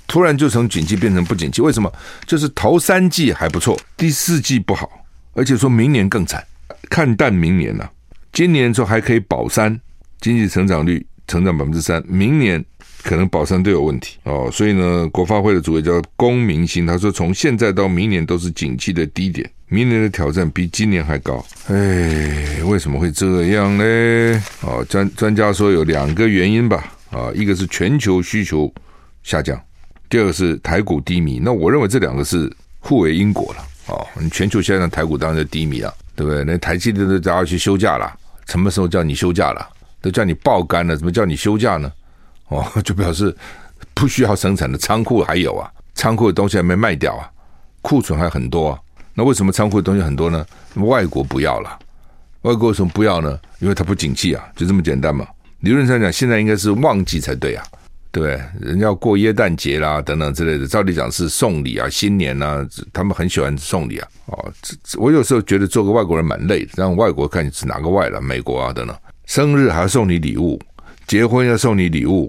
[0.06, 1.92] 突然就从景气变成不景气，为什么？
[2.24, 4.88] 就是头三季还不错，第四季不好，
[5.34, 6.46] 而且说明年更惨，
[6.90, 7.90] 看淡明年呐，啊，
[8.32, 9.80] 今年说还可以保三，
[10.20, 12.64] 经济成长率成长百分之三，明年。
[13.04, 21.42] 可能保三都有问题哦，所以呢，国发会的主委叫龚明鑫，他说从现在到明年都是景气的低点，明年的挑战比今年还高。
[21.68, 24.44] 哎，为什么会这样呢？
[24.62, 28.70] 哦，专专家说有两个原因吧，啊，一个是全球需求
[29.22, 29.58] 下降，
[30.10, 31.40] 第二个是台股低迷。
[31.40, 33.64] 那我认为这两个是互为因果了。
[33.86, 36.42] 哦，你全球下降，台股当然就低迷了，对不对？
[36.42, 38.12] 那台积电都都要去休假了，
[38.48, 39.64] 什么时候叫你休假了？
[40.00, 41.92] 都叫你爆肝了，怎么叫你休假呢？
[42.48, 43.32] 哦， 就表示
[43.94, 47.30] 不需要生产的仓库还有啊，仓库的东西还没卖掉啊，
[47.82, 48.80] 库存还很多啊。
[49.14, 50.44] 那为什么仓库的东西很多呢？
[50.74, 51.78] 外国不要了，
[52.42, 53.38] 外国为什么不要呢？
[53.60, 55.24] 因为它不景气啊，就这么简单嘛。
[55.60, 57.64] 理论上讲，现在应该是旺季才对啊。
[58.18, 58.68] 对不对？
[58.68, 64.08] 人要过耶诞节啦，等等之类的，照理讲是送礼啊，新年啊，他们很喜欢送礼啊。
[64.26, 64.52] 哦，
[64.96, 70.58] 我有时候觉得做个外国人蛮累的，让外国看你是哪个外了，美国啊等等，生日还要送你礼物，
[71.06, 72.28] 结婚要送你礼物，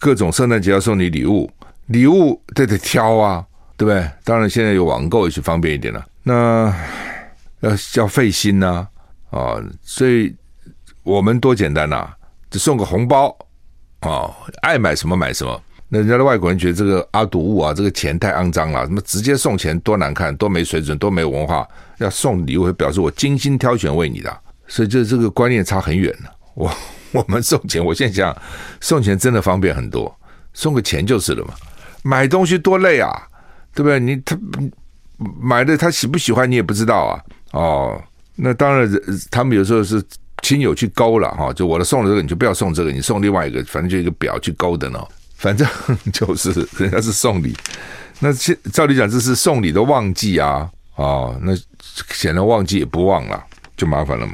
[0.00, 1.48] 各种圣诞节要送你礼物，
[1.86, 3.46] 礼物得得挑啊，
[3.76, 4.10] 对不对？
[4.24, 6.74] 当然现在有网购也是方便一点了，那
[7.60, 8.88] 要要费心呐
[9.30, 10.34] 啊，哦，所以
[11.04, 12.16] 我们多简单呐，啊，
[12.50, 13.36] 就送个红包。
[14.02, 15.60] 哦，爱买什么买什么。
[15.88, 21.66] 那人家的外国人觉得这个阿堵物啊，这个钱太肮脏了，什么直接送钱多难看，多没水准，多没文化。
[21.96, 26.30] 要送礼物表示我精心挑选为你的，所以这这个观念差很远了。
[26.54, 26.70] 我
[27.12, 28.36] 我们送钱，我现在想
[28.80, 30.14] 送钱真的方便很多，
[30.52, 31.54] 送个钱就是了嘛。
[32.02, 33.10] 买东西多累啊，
[33.74, 33.98] 对不对？
[33.98, 34.38] 你他
[35.40, 37.24] 买的他喜不喜欢你也不知道啊。
[37.52, 38.02] 哦，
[38.36, 38.88] 那当然，
[39.30, 40.02] 他们有时候是。
[40.42, 45.04] 亲友去勾了哈，就我的送了这个，你就不要送这个，你送另外一个，反正就一个表去勾的呢。
[45.36, 45.68] 反正
[46.12, 47.56] 就是人家是送礼，
[48.18, 51.52] 那现照理讲这是送礼的旺季啊，哦，那
[52.12, 53.40] 显然旺季也不旺了，
[53.76, 54.32] 就麻烦了嘛。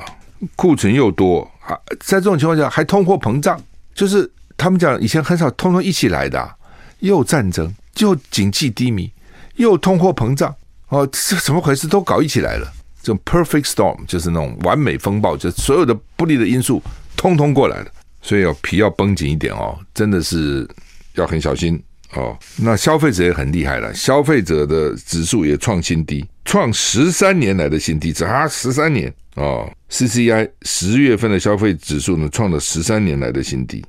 [0.57, 3.63] 库存又多啊，在这种情况下还通货膨胀，
[3.95, 6.55] 就是他们讲以前很少通通一起来的，
[7.01, 9.13] 又战争，又经济低迷，
[9.57, 10.55] 又通货膨胀，
[10.89, 11.87] 哦，这怎么回事？
[11.87, 12.73] 都搞一起来了。
[13.05, 16.83] 这种 perfect storm 就是那种完美风暴，就所有的不利的因素
[17.15, 17.87] 通通过来了，
[18.23, 20.67] 所以要皮要绷紧一点哦，真的是
[21.13, 21.79] 要很小心
[22.15, 22.35] 哦。
[22.57, 29.71] 那消费者也很厉害了，消费者的指数也创新低，创十三年来的新低，只啊，十三年哦。
[29.91, 33.85] CCI 十月份的消费指数呢，创了十三年来的新低，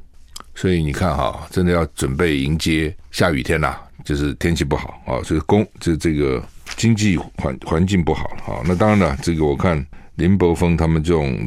[0.54, 6.44] 所以你看哈，真的要准备迎接下雨天呐，就是天气不好啊，所以公就这个。
[6.78, 11.38] 经济环环境不好了哈，那当然了，这个我看林柏峰他们这种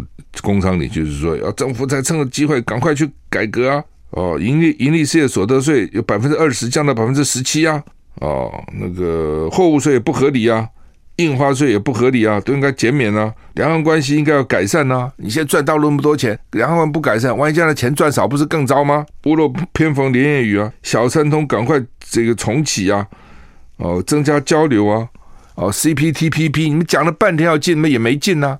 [0.42, 7.82] 工商里就是说，要政府才趁着机会赶快去改革啊，哦，盈利盈利事业所得税有百分之二十降到百分之十七啊，
[8.20, 10.68] 哦，那个货物税也不合理啊，
[11.16, 19.04] 印花税也不合理啊，都应该减免啊，两岸关系应该要改善啊，你现在赚到那么多钱，两岸不改善，万一将来钱赚少，不是更糟吗？
[19.24, 23.06] 屋漏偏逢连夜雨啊，小三通赶快这个重启啊，
[23.78, 25.08] 哦，增加交流啊。
[25.54, 28.58] 哦，CPTPP，你们讲了半天要进，那也没进呐、啊，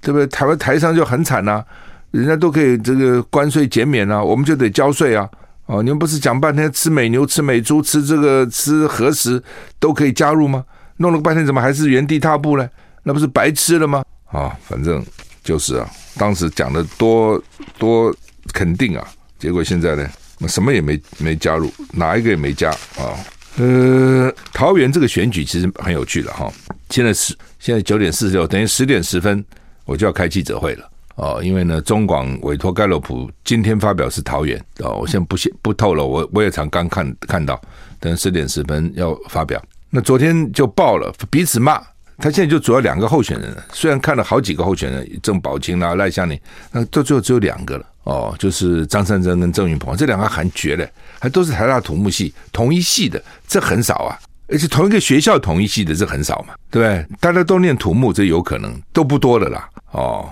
[0.00, 0.26] 对不对？
[0.28, 1.64] 台湾台商就很惨呐、
[2.12, 5.28] 人家都可以这个关税减免啊，我们就得交税啊。
[5.66, 9.42] 哦，你们不是讲半天吃美牛、吃美猪、吃这个吃核食
[9.80, 10.64] 都可以加入吗？
[10.98, 12.68] 弄了半天怎么还是原地踏步呢？
[13.02, 14.04] 那不是白吃了吗？
[14.30, 15.04] 啊、反正
[15.42, 17.42] 就是啊，当时讲的多
[17.78, 18.14] 多
[18.52, 19.04] 肯定啊，
[19.38, 20.08] 结果现在呢，
[20.46, 23.10] 什么也没没加入，哪一个也没加啊。
[23.58, 26.50] 呃，桃园这个选举其实很有趣了哈。
[26.88, 29.44] 现在是现在九点四十六，等于十点十分
[29.84, 31.42] 我就要开记者会了哦。
[31.44, 34.96] 因为呢，中广委托盖洛普今天发表是桃园哦。
[34.98, 37.60] 我现在不不透了，我我也常刚看看到，
[38.00, 39.62] 等十点十分要发表。
[39.90, 41.78] 那昨天就爆了，彼此骂。
[42.18, 46.40] 他现在就主要两个候选人，虽然看了好几个候选人，郑宝清啦、赖香伶，
[46.72, 50.88] 那到最后只有两个了哦，就是张善政跟郑云鹏这两个还绝了，
[51.20, 54.16] 还都是台大土木系同一系的，这很少啊，
[54.48, 57.16] 而且同一个学校同一系的这很少嘛，对不对？
[57.20, 60.28] 大家都念土木，这有可能都不多的啦哦。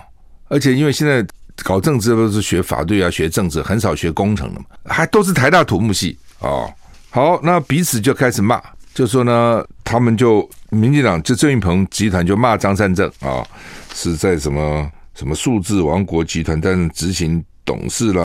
[0.49, 1.27] 而且因为现在
[1.63, 6.73] 搞政治都是学法律啊，学政治很少学工程的嘛，还都是台大土木系哦。
[7.11, 8.63] 好，那彼此就开始骂。
[8.95, 13.45] 就说呢，他们就民进党就郑运鹏集团就骂张善政啊，
[13.93, 18.25] 是在什么什么数字王国集团担任执行董事了。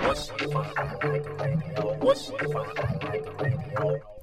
[0.00, 0.14] 我
[2.00, 2.14] 我
[2.54, 2.87] 我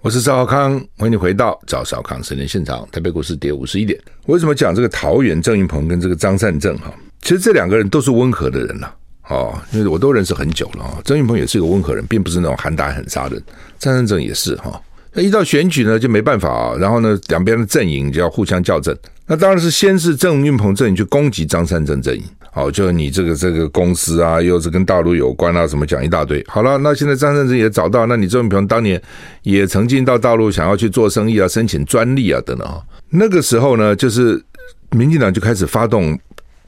[0.06, 2.88] 我是赵少康，欢迎你回到赵少康时间现场。
[2.92, 4.00] 台北股市跌五十一点。
[4.28, 6.94] 为什么讲这个桃园郑运鹏跟这个张善政哈？
[7.24, 8.88] 其实这两个人都是温和的人呐，
[9.30, 11.02] 哦，因为我都认识很久了啊。
[11.04, 13.44] 郑运鹏也是一个温和人，并不是那种喊打喊杀的人。
[13.80, 14.80] 张善政也是哈。
[15.12, 16.76] 那一到选举呢，就没办法啊。
[16.78, 18.96] 然后呢，两边的阵营就要互相校正。
[19.26, 22.24] 那当然是先是郑运鹏阵营去攻击张善政阵营，
[22.56, 26.42] 好，就你这个这个公司啊，又是跟大陆有关啊，什么讲一大堆。
[26.48, 29.00] 好了，那现在张善政也找到，那你郑运鹏当年
[29.42, 32.82] 也曾经到大陆想要去做生意啊，申请专利啊等等啊。
[33.10, 34.42] 那个时候呢，就是
[34.92, 36.18] 民进党就开始发动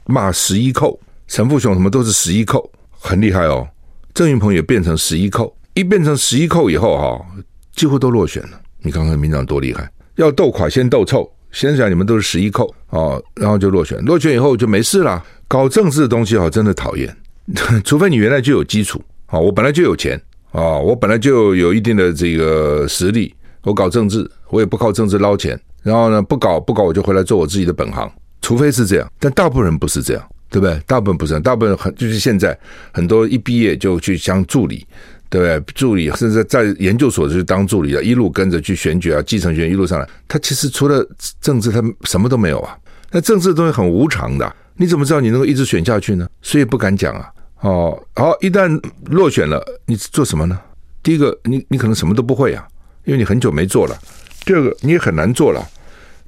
[0.04, 3.66] 骂十一扣，陈富雄什么都是十一扣，很厉害哦。
[4.12, 7.26] 郑云鹏也变成十一扣，一变成十一扣以后哈。
[7.74, 9.90] 几乎都落选了，你看看民进党多厉害！
[10.16, 15.22] 要斗垮先斗臭，先讲你们都是十一扣哦，然后就落选，落选以后就没事了。
[15.46, 17.16] 搞政治的东西哦，真的讨厌，
[17.84, 20.20] 除非你原来就有基础，好，我本来就有钱
[20.52, 25.58] 哦，我本来就有一定的这个实力，我搞政治，我也不靠政治捞钱。
[25.82, 28.10] 然后呢，不搞不搞，我就回来做我自己的本行。
[28.42, 30.78] 除非是这样，但大部分人不是这样，对不对？
[30.86, 32.58] 大部分不是，大部分很就是现在
[32.92, 34.86] 很多一毕业就去当助理，
[35.30, 35.74] 对不对？
[35.74, 41.06] 助理甚至在研究所就去当助理啊，一路跟着去选举啊，继承权一路上来，他其实除了
[41.40, 42.76] 政治，他什么都没有啊。
[43.10, 46.28] 那政治的东西很无常的，你怎么知道你能够一直选下去呢？
[46.42, 47.30] 所以不敢讲啊。
[47.60, 50.58] 哦，好，一旦落选了，你做什么呢？
[51.02, 52.66] 第一个，你你可能什么都不会啊，
[53.04, 53.98] 因为你很久没做了。
[54.44, 55.66] 第二个，你也很难做了。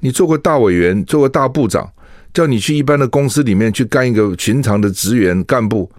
[0.00, 1.90] 你做过大委员，做过大部长，
[2.32, 5.90] 叫你去一般的公司里面去干一个寻常的职员干部，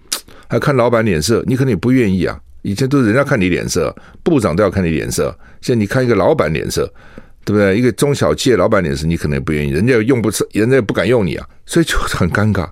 [0.48, 2.40] 还看老板脸色，你可能也不愿意啊。
[2.62, 6.92] 以前都是人家看你脸色，部长都要看你脸色，现在你看一个老板脸色，
[7.44, 7.78] 对不对？
[7.78, 12.70] 一个中小企业老板脸色，你可能也不愿意，人家用不上，人家也不敢用你啊，所以就很尴尬，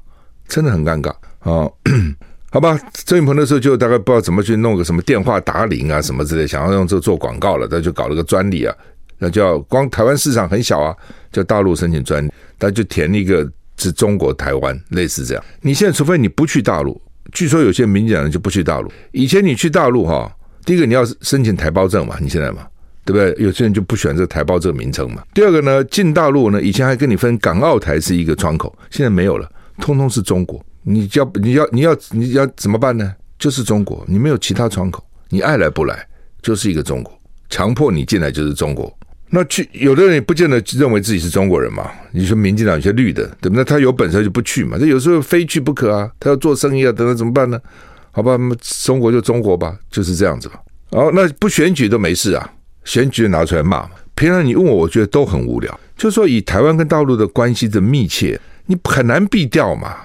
[0.47, 1.17] 真的很尴尬啊。
[1.43, 1.73] 哦
[2.51, 8.75] 好吧，郑运鹏那时候就大概不知道怎么去弄个什么电话打铃啊什么之类，想要用这做广告了，他就搞了个专利啊，
[9.19, 10.95] 那叫光台湾市场很小啊，
[11.31, 13.47] 叫大陆申请专利，他就填了一个
[13.77, 15.43] 是中国台湾，类似这样。
[15.61, 16.99] 你现在除非你不去大陆，
[17.31, 18.91] 据说有些民进党人就不去大陆。
[19.11, 20.31] 以前你去大陆哈，
[20.65, 22.67] 第一个你要申请台胞证嘛，你现在嘛，
[23.05, 23.45] 对不对？
[23.45, 25.23] 有些人就不选这台胞证名称嘛。
[25.33, 30.63] 第二个呢，进大陆呢，以前还跟你分港澳台是一个窗口，现在没有了，通通是中国。
[30.83, 33.13] 你要你要你要你要怎么办呢？
[33.37, 36.05] 就是中国，你没有其他窗口，你爱来不来
[36.41, 37.13] 就是一个中国，
[37.49, 38.93] 强迫你进来就是中国。
[39.31, 41.89] 那去有的人也不见得认为自己是中国人嘛。
[42.11, 43.57] 你说民进党有些绿的，对不对？
[43.57, 44.77] 那他有本事就不去嘛。
[44.77, 47.59] 这有时候非去不可啊，他要做生意啊，等等怎么办呢？
[48.11, 48.37] 好吧，
[48.85, 50.59] 中国就中国吧，就是这样子吧。
[50.89, 52.49] 哦，那不选举都没事啊，
[52.83, 53.91] 选举拿出来骂嘛。
[54.15, 55.79] 平常你问我，我觉得都很无聊。
[55.95, 59.95] 就是说以台湾跟大陆的关系的密切，你很难避掉嘛。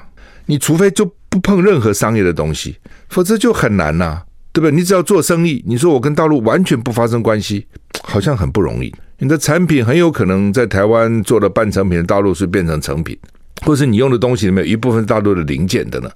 [0.46, 2.76] 你除非就不碰任何商业的东西，
[3.08, 4.22] 否则就很难呐、啊，
[4.54, 4.70] 对不对？
[4.70, 7.66] 你只要做生意，你说我跟大陆完全不发生关系，
[8.04, 8.94] 好像很不容易。
[9.18, 13.18] 你的产品很有可能在台湾做了半成品，大陆是变成成品，
[13.66, 16.08] 或是你用的东西里面有一部分大陆的零件的呢。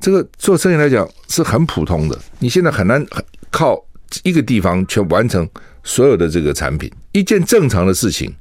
[0.00, 2.16] 这个做生意来讲是很普通的。
[2.38, 3.04] 你现在很难
[3.50, 3.76] 靠
[4.22, 5.46] 一个地方去完成
[5.82, 8.32] 所有的这个产品，一件正常的事情，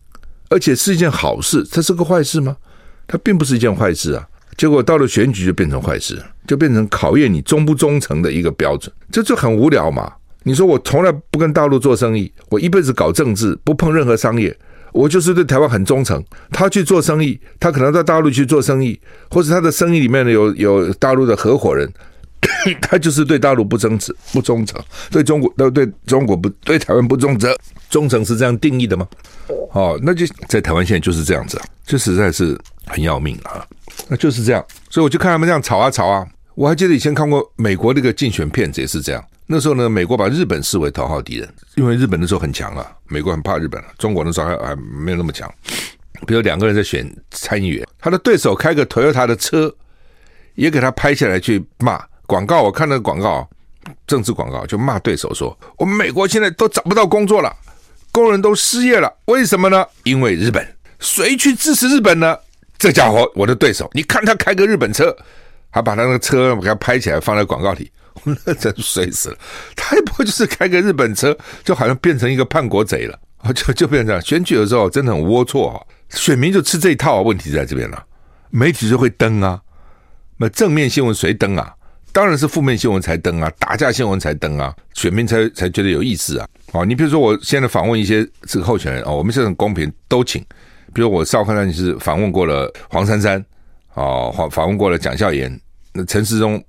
[0.50, 2.56] 而且是一件好事，它是个坏事吗？
[3.08, 4.28] 它并不是一件坏事啊。
[4.60, 10.12] 结果到了选举就变成坏事，就变成考验你忠不忠诚的一个标准，这就很无聊嘛。
[10.44, 14.54] 你说我从来不跟大陆做生意，我一辈子搞政治，不碰任何商业，
[14.92, 16.22] 我就是对台湾很忠诚。
[16.52, 21.90] 他去做生意，他可能在大陆去做生意，或者他的生意里面呢有有大陆的合伙人，
[22.82, 24.78] 他就是对大陆不忠诚，不忠诚，
[25.10, 27.50] 对中国都对中国不对台湾不忠诚，
[27.90, 29.08] 忠诚是这样定义的吗？
[29.74, 33.66] 哦，那就在台湾现在就是这样子啊，这实在是很要命啊。
[34.08, 36.26] 那就是这样，所以我就看他们这样吵啊吵啊。
[36.56, 39.24] 我还记得以前看过美国那个竞选片子也是这样。
[39.48, 43.82] 那时候呢，美国把日本视为头号敌人，因为日本那时候很强啊，美国很怕日本。
[43.98, 45.52] 中国那时候还还没有那么强。
[46.28, 49.74] 比如两个人在选参议员，他的对手开个 Toyota 的车，
[50.56, 52.62] 也给他拍下来去骂广告。
[52.62, 53.50] 我看那个广告，
[54.06, 57.56] 政治广告就骂对手说：“我们美国现在都找不到工作了，
[58.12, 59.86] 工人都失业了，为什么呢？
[60.04, 60.76] 因为日本。
[61.00, 62.38] 谁去支持日本呢？”
[62.78, 65.16] 这家伙，我的对手，你看他开个日本车，
[65.70, 67.92] 还把他那个车给他拍起来放在广告里，
[68.24, 69.38] 我那真衰死了。
[69.76, 73.20] 他也不会就是开个日本车，就好像变成一个叛国贼了，
[73.54, 74.22] 就就变成这样。
[74.22, 78.06] 选举的时候真的很龌龊啊，选民就吃这一套，问题在这边了。
[78.50, 79.62] 媒体就会登啊，
[80.38, 81.74] 那正面新闻谁登啊？
[82.12, 86.48] 当然是负面新闻才登啊，打架新闻才登啊，选民才才觉得有意思啊。
[86.72, 90.44] 好，你比如说我现在访问一些这个候选人啊，我们是很公平，都请。
[90.94, 93.44] 比如我少看到你是访问过了黄珊珊，
[93.94, 95.60] 哦，访访问过了蒋孝严，
[95.94, 96.64] 那陈时中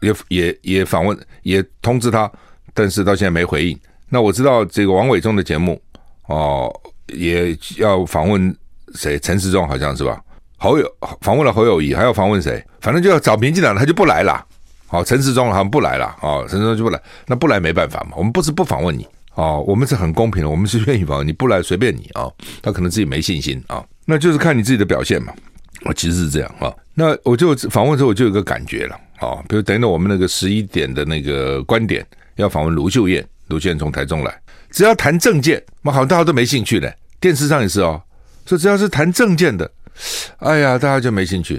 [0.00, 2.30] 也也也访问，也通知他，
[2.74, 3.78] 但是到现在没回应。
[4.08, 5.80] 那我知道这个王伟忠的节目，
[6.26, 6.68] 哦，
[7.06, 8.54] 也要访问
[8.94, 9.18] 谁？
[9.20, 10.20] 陈时中好像是吧？
[10.58, 10.88] 侯友
[11.20, 12.64] 访问了侯友谊，还要访问谁？
[12.80, 14.44] 反正就要找民进党，他就不来了。
[14.92, 19.08] 好，陈世忠好像不来了，哦，陈世忠就不来，那不来没办法嘛，我们不是不访问你。
[19.36, 22.28] 哦，我们是很公平的，我们是愿意访问你，不来随便你啊、
[22.60, 25.32] 他可能自己没信心啊、那就是看你自己的表现嘛。
[25.86, 34.40] 我，其实是这样啊、那我就访问的时候，我就有个感觉了啊、比如等等我们那个十一点的那个观点要访问卢秀燕，卢秀燕从台中来，
[34.70, 36.94] 只要谈政见，嘛好像大家都没兴趣的。
[37.18, 37.98] 电视上也是哦，
[38.44, 39.70] 说只要是谈政见的，
[40.40, 41.56] 哎呀，大家就没兴趣；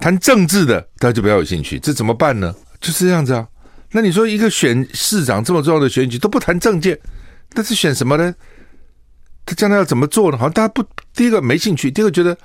[0.00, 1.78] 谈政治的，大家就比较有兴趣。
[1.78, 2.52] 这怎么办呢？
[2.84, 3.48] 就是这样子啊。
[3.92, 6.98] 那你说一个选市长这么重要的选举都不谈政见，
[7.54, 8.34] 但是选什么呢？
[9.46, 10.36] 他将来要怎么做呢？
[10.36, 12.36] 好像大家不，第一个没兴趣，第二个觉得，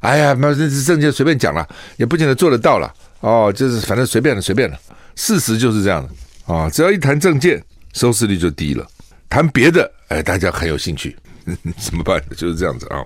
[0.00, 2.92] 哎呀，那这政见随便讲了，也不见得做得到了。
[3.20, 4.78] 哦，就是反正随便了，随便了。
[5.16, 6.08] 事实就是这样的
[6.52, 7.62] 啊、哦，只要一谈政见，
[7.92, 8.86] 收视率就低了。
[9.28, 11.16] 谈别的，哎，大家很有兴趣，
[11.78, 12.22] 怎么办？
[12.36, 13.04] 就是这样子啊。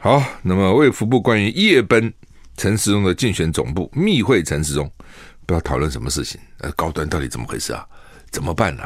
[0.00, 2.12] 好，那么卫福部关于夜奔
[2.56, 4.90] 陈时中的竞选总部密会陈时中，
[5.46, 7.86] 不要讨论什么事情，呃，高端到底怎么回事啊？
[8.30, 8.82] 怎么办呢？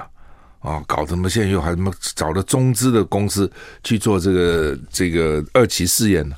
[0.61, 0.83] 啊？
[0.87, 1.29] 搞什么？
[1.29, 3.51] 现在又还什么找了中资的公司
[3.85, 6.37] 去做这个这个二期试验呢？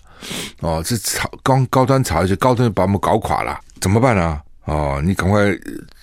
[0.60, 4.40] 哦，这炒高高端炒下去，高端把我们搞垮了，怎么办呢？
[4.64, 5.56] 哦，你赶快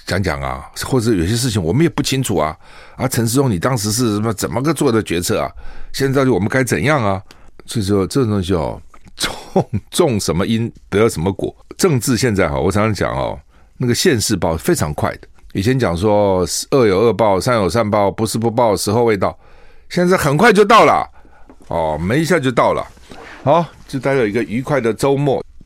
[0.08, 0.72] 讲讲啊！
[0.86, 2.58] 或者有些事情我们也不清楚啊。
[2.96, 5.52] 啊，陈世忠，你当时是什么怎么个做的决策啊？
[5.94, 7.22] 现在到底我们该怎样啊？
[7.68, 8.82] 所以说这种东西哦，
[9.16, 11.56] 种种什么因得什么果。
[11.78, 13.40] 政治现在哈，我常常讲哦，
[13.78, 15.28] 那个现世报非常快的。
[15.54, 19.38] 以前讲说恶有恶报，善有善报，不是不报，时候未到。
[19.90, 21.08] 现在很快就到了，
[21.68, 22.86] 哦，没一下就到了。
[23.44, 25.46] 好，祝大家有一个愉快的周末。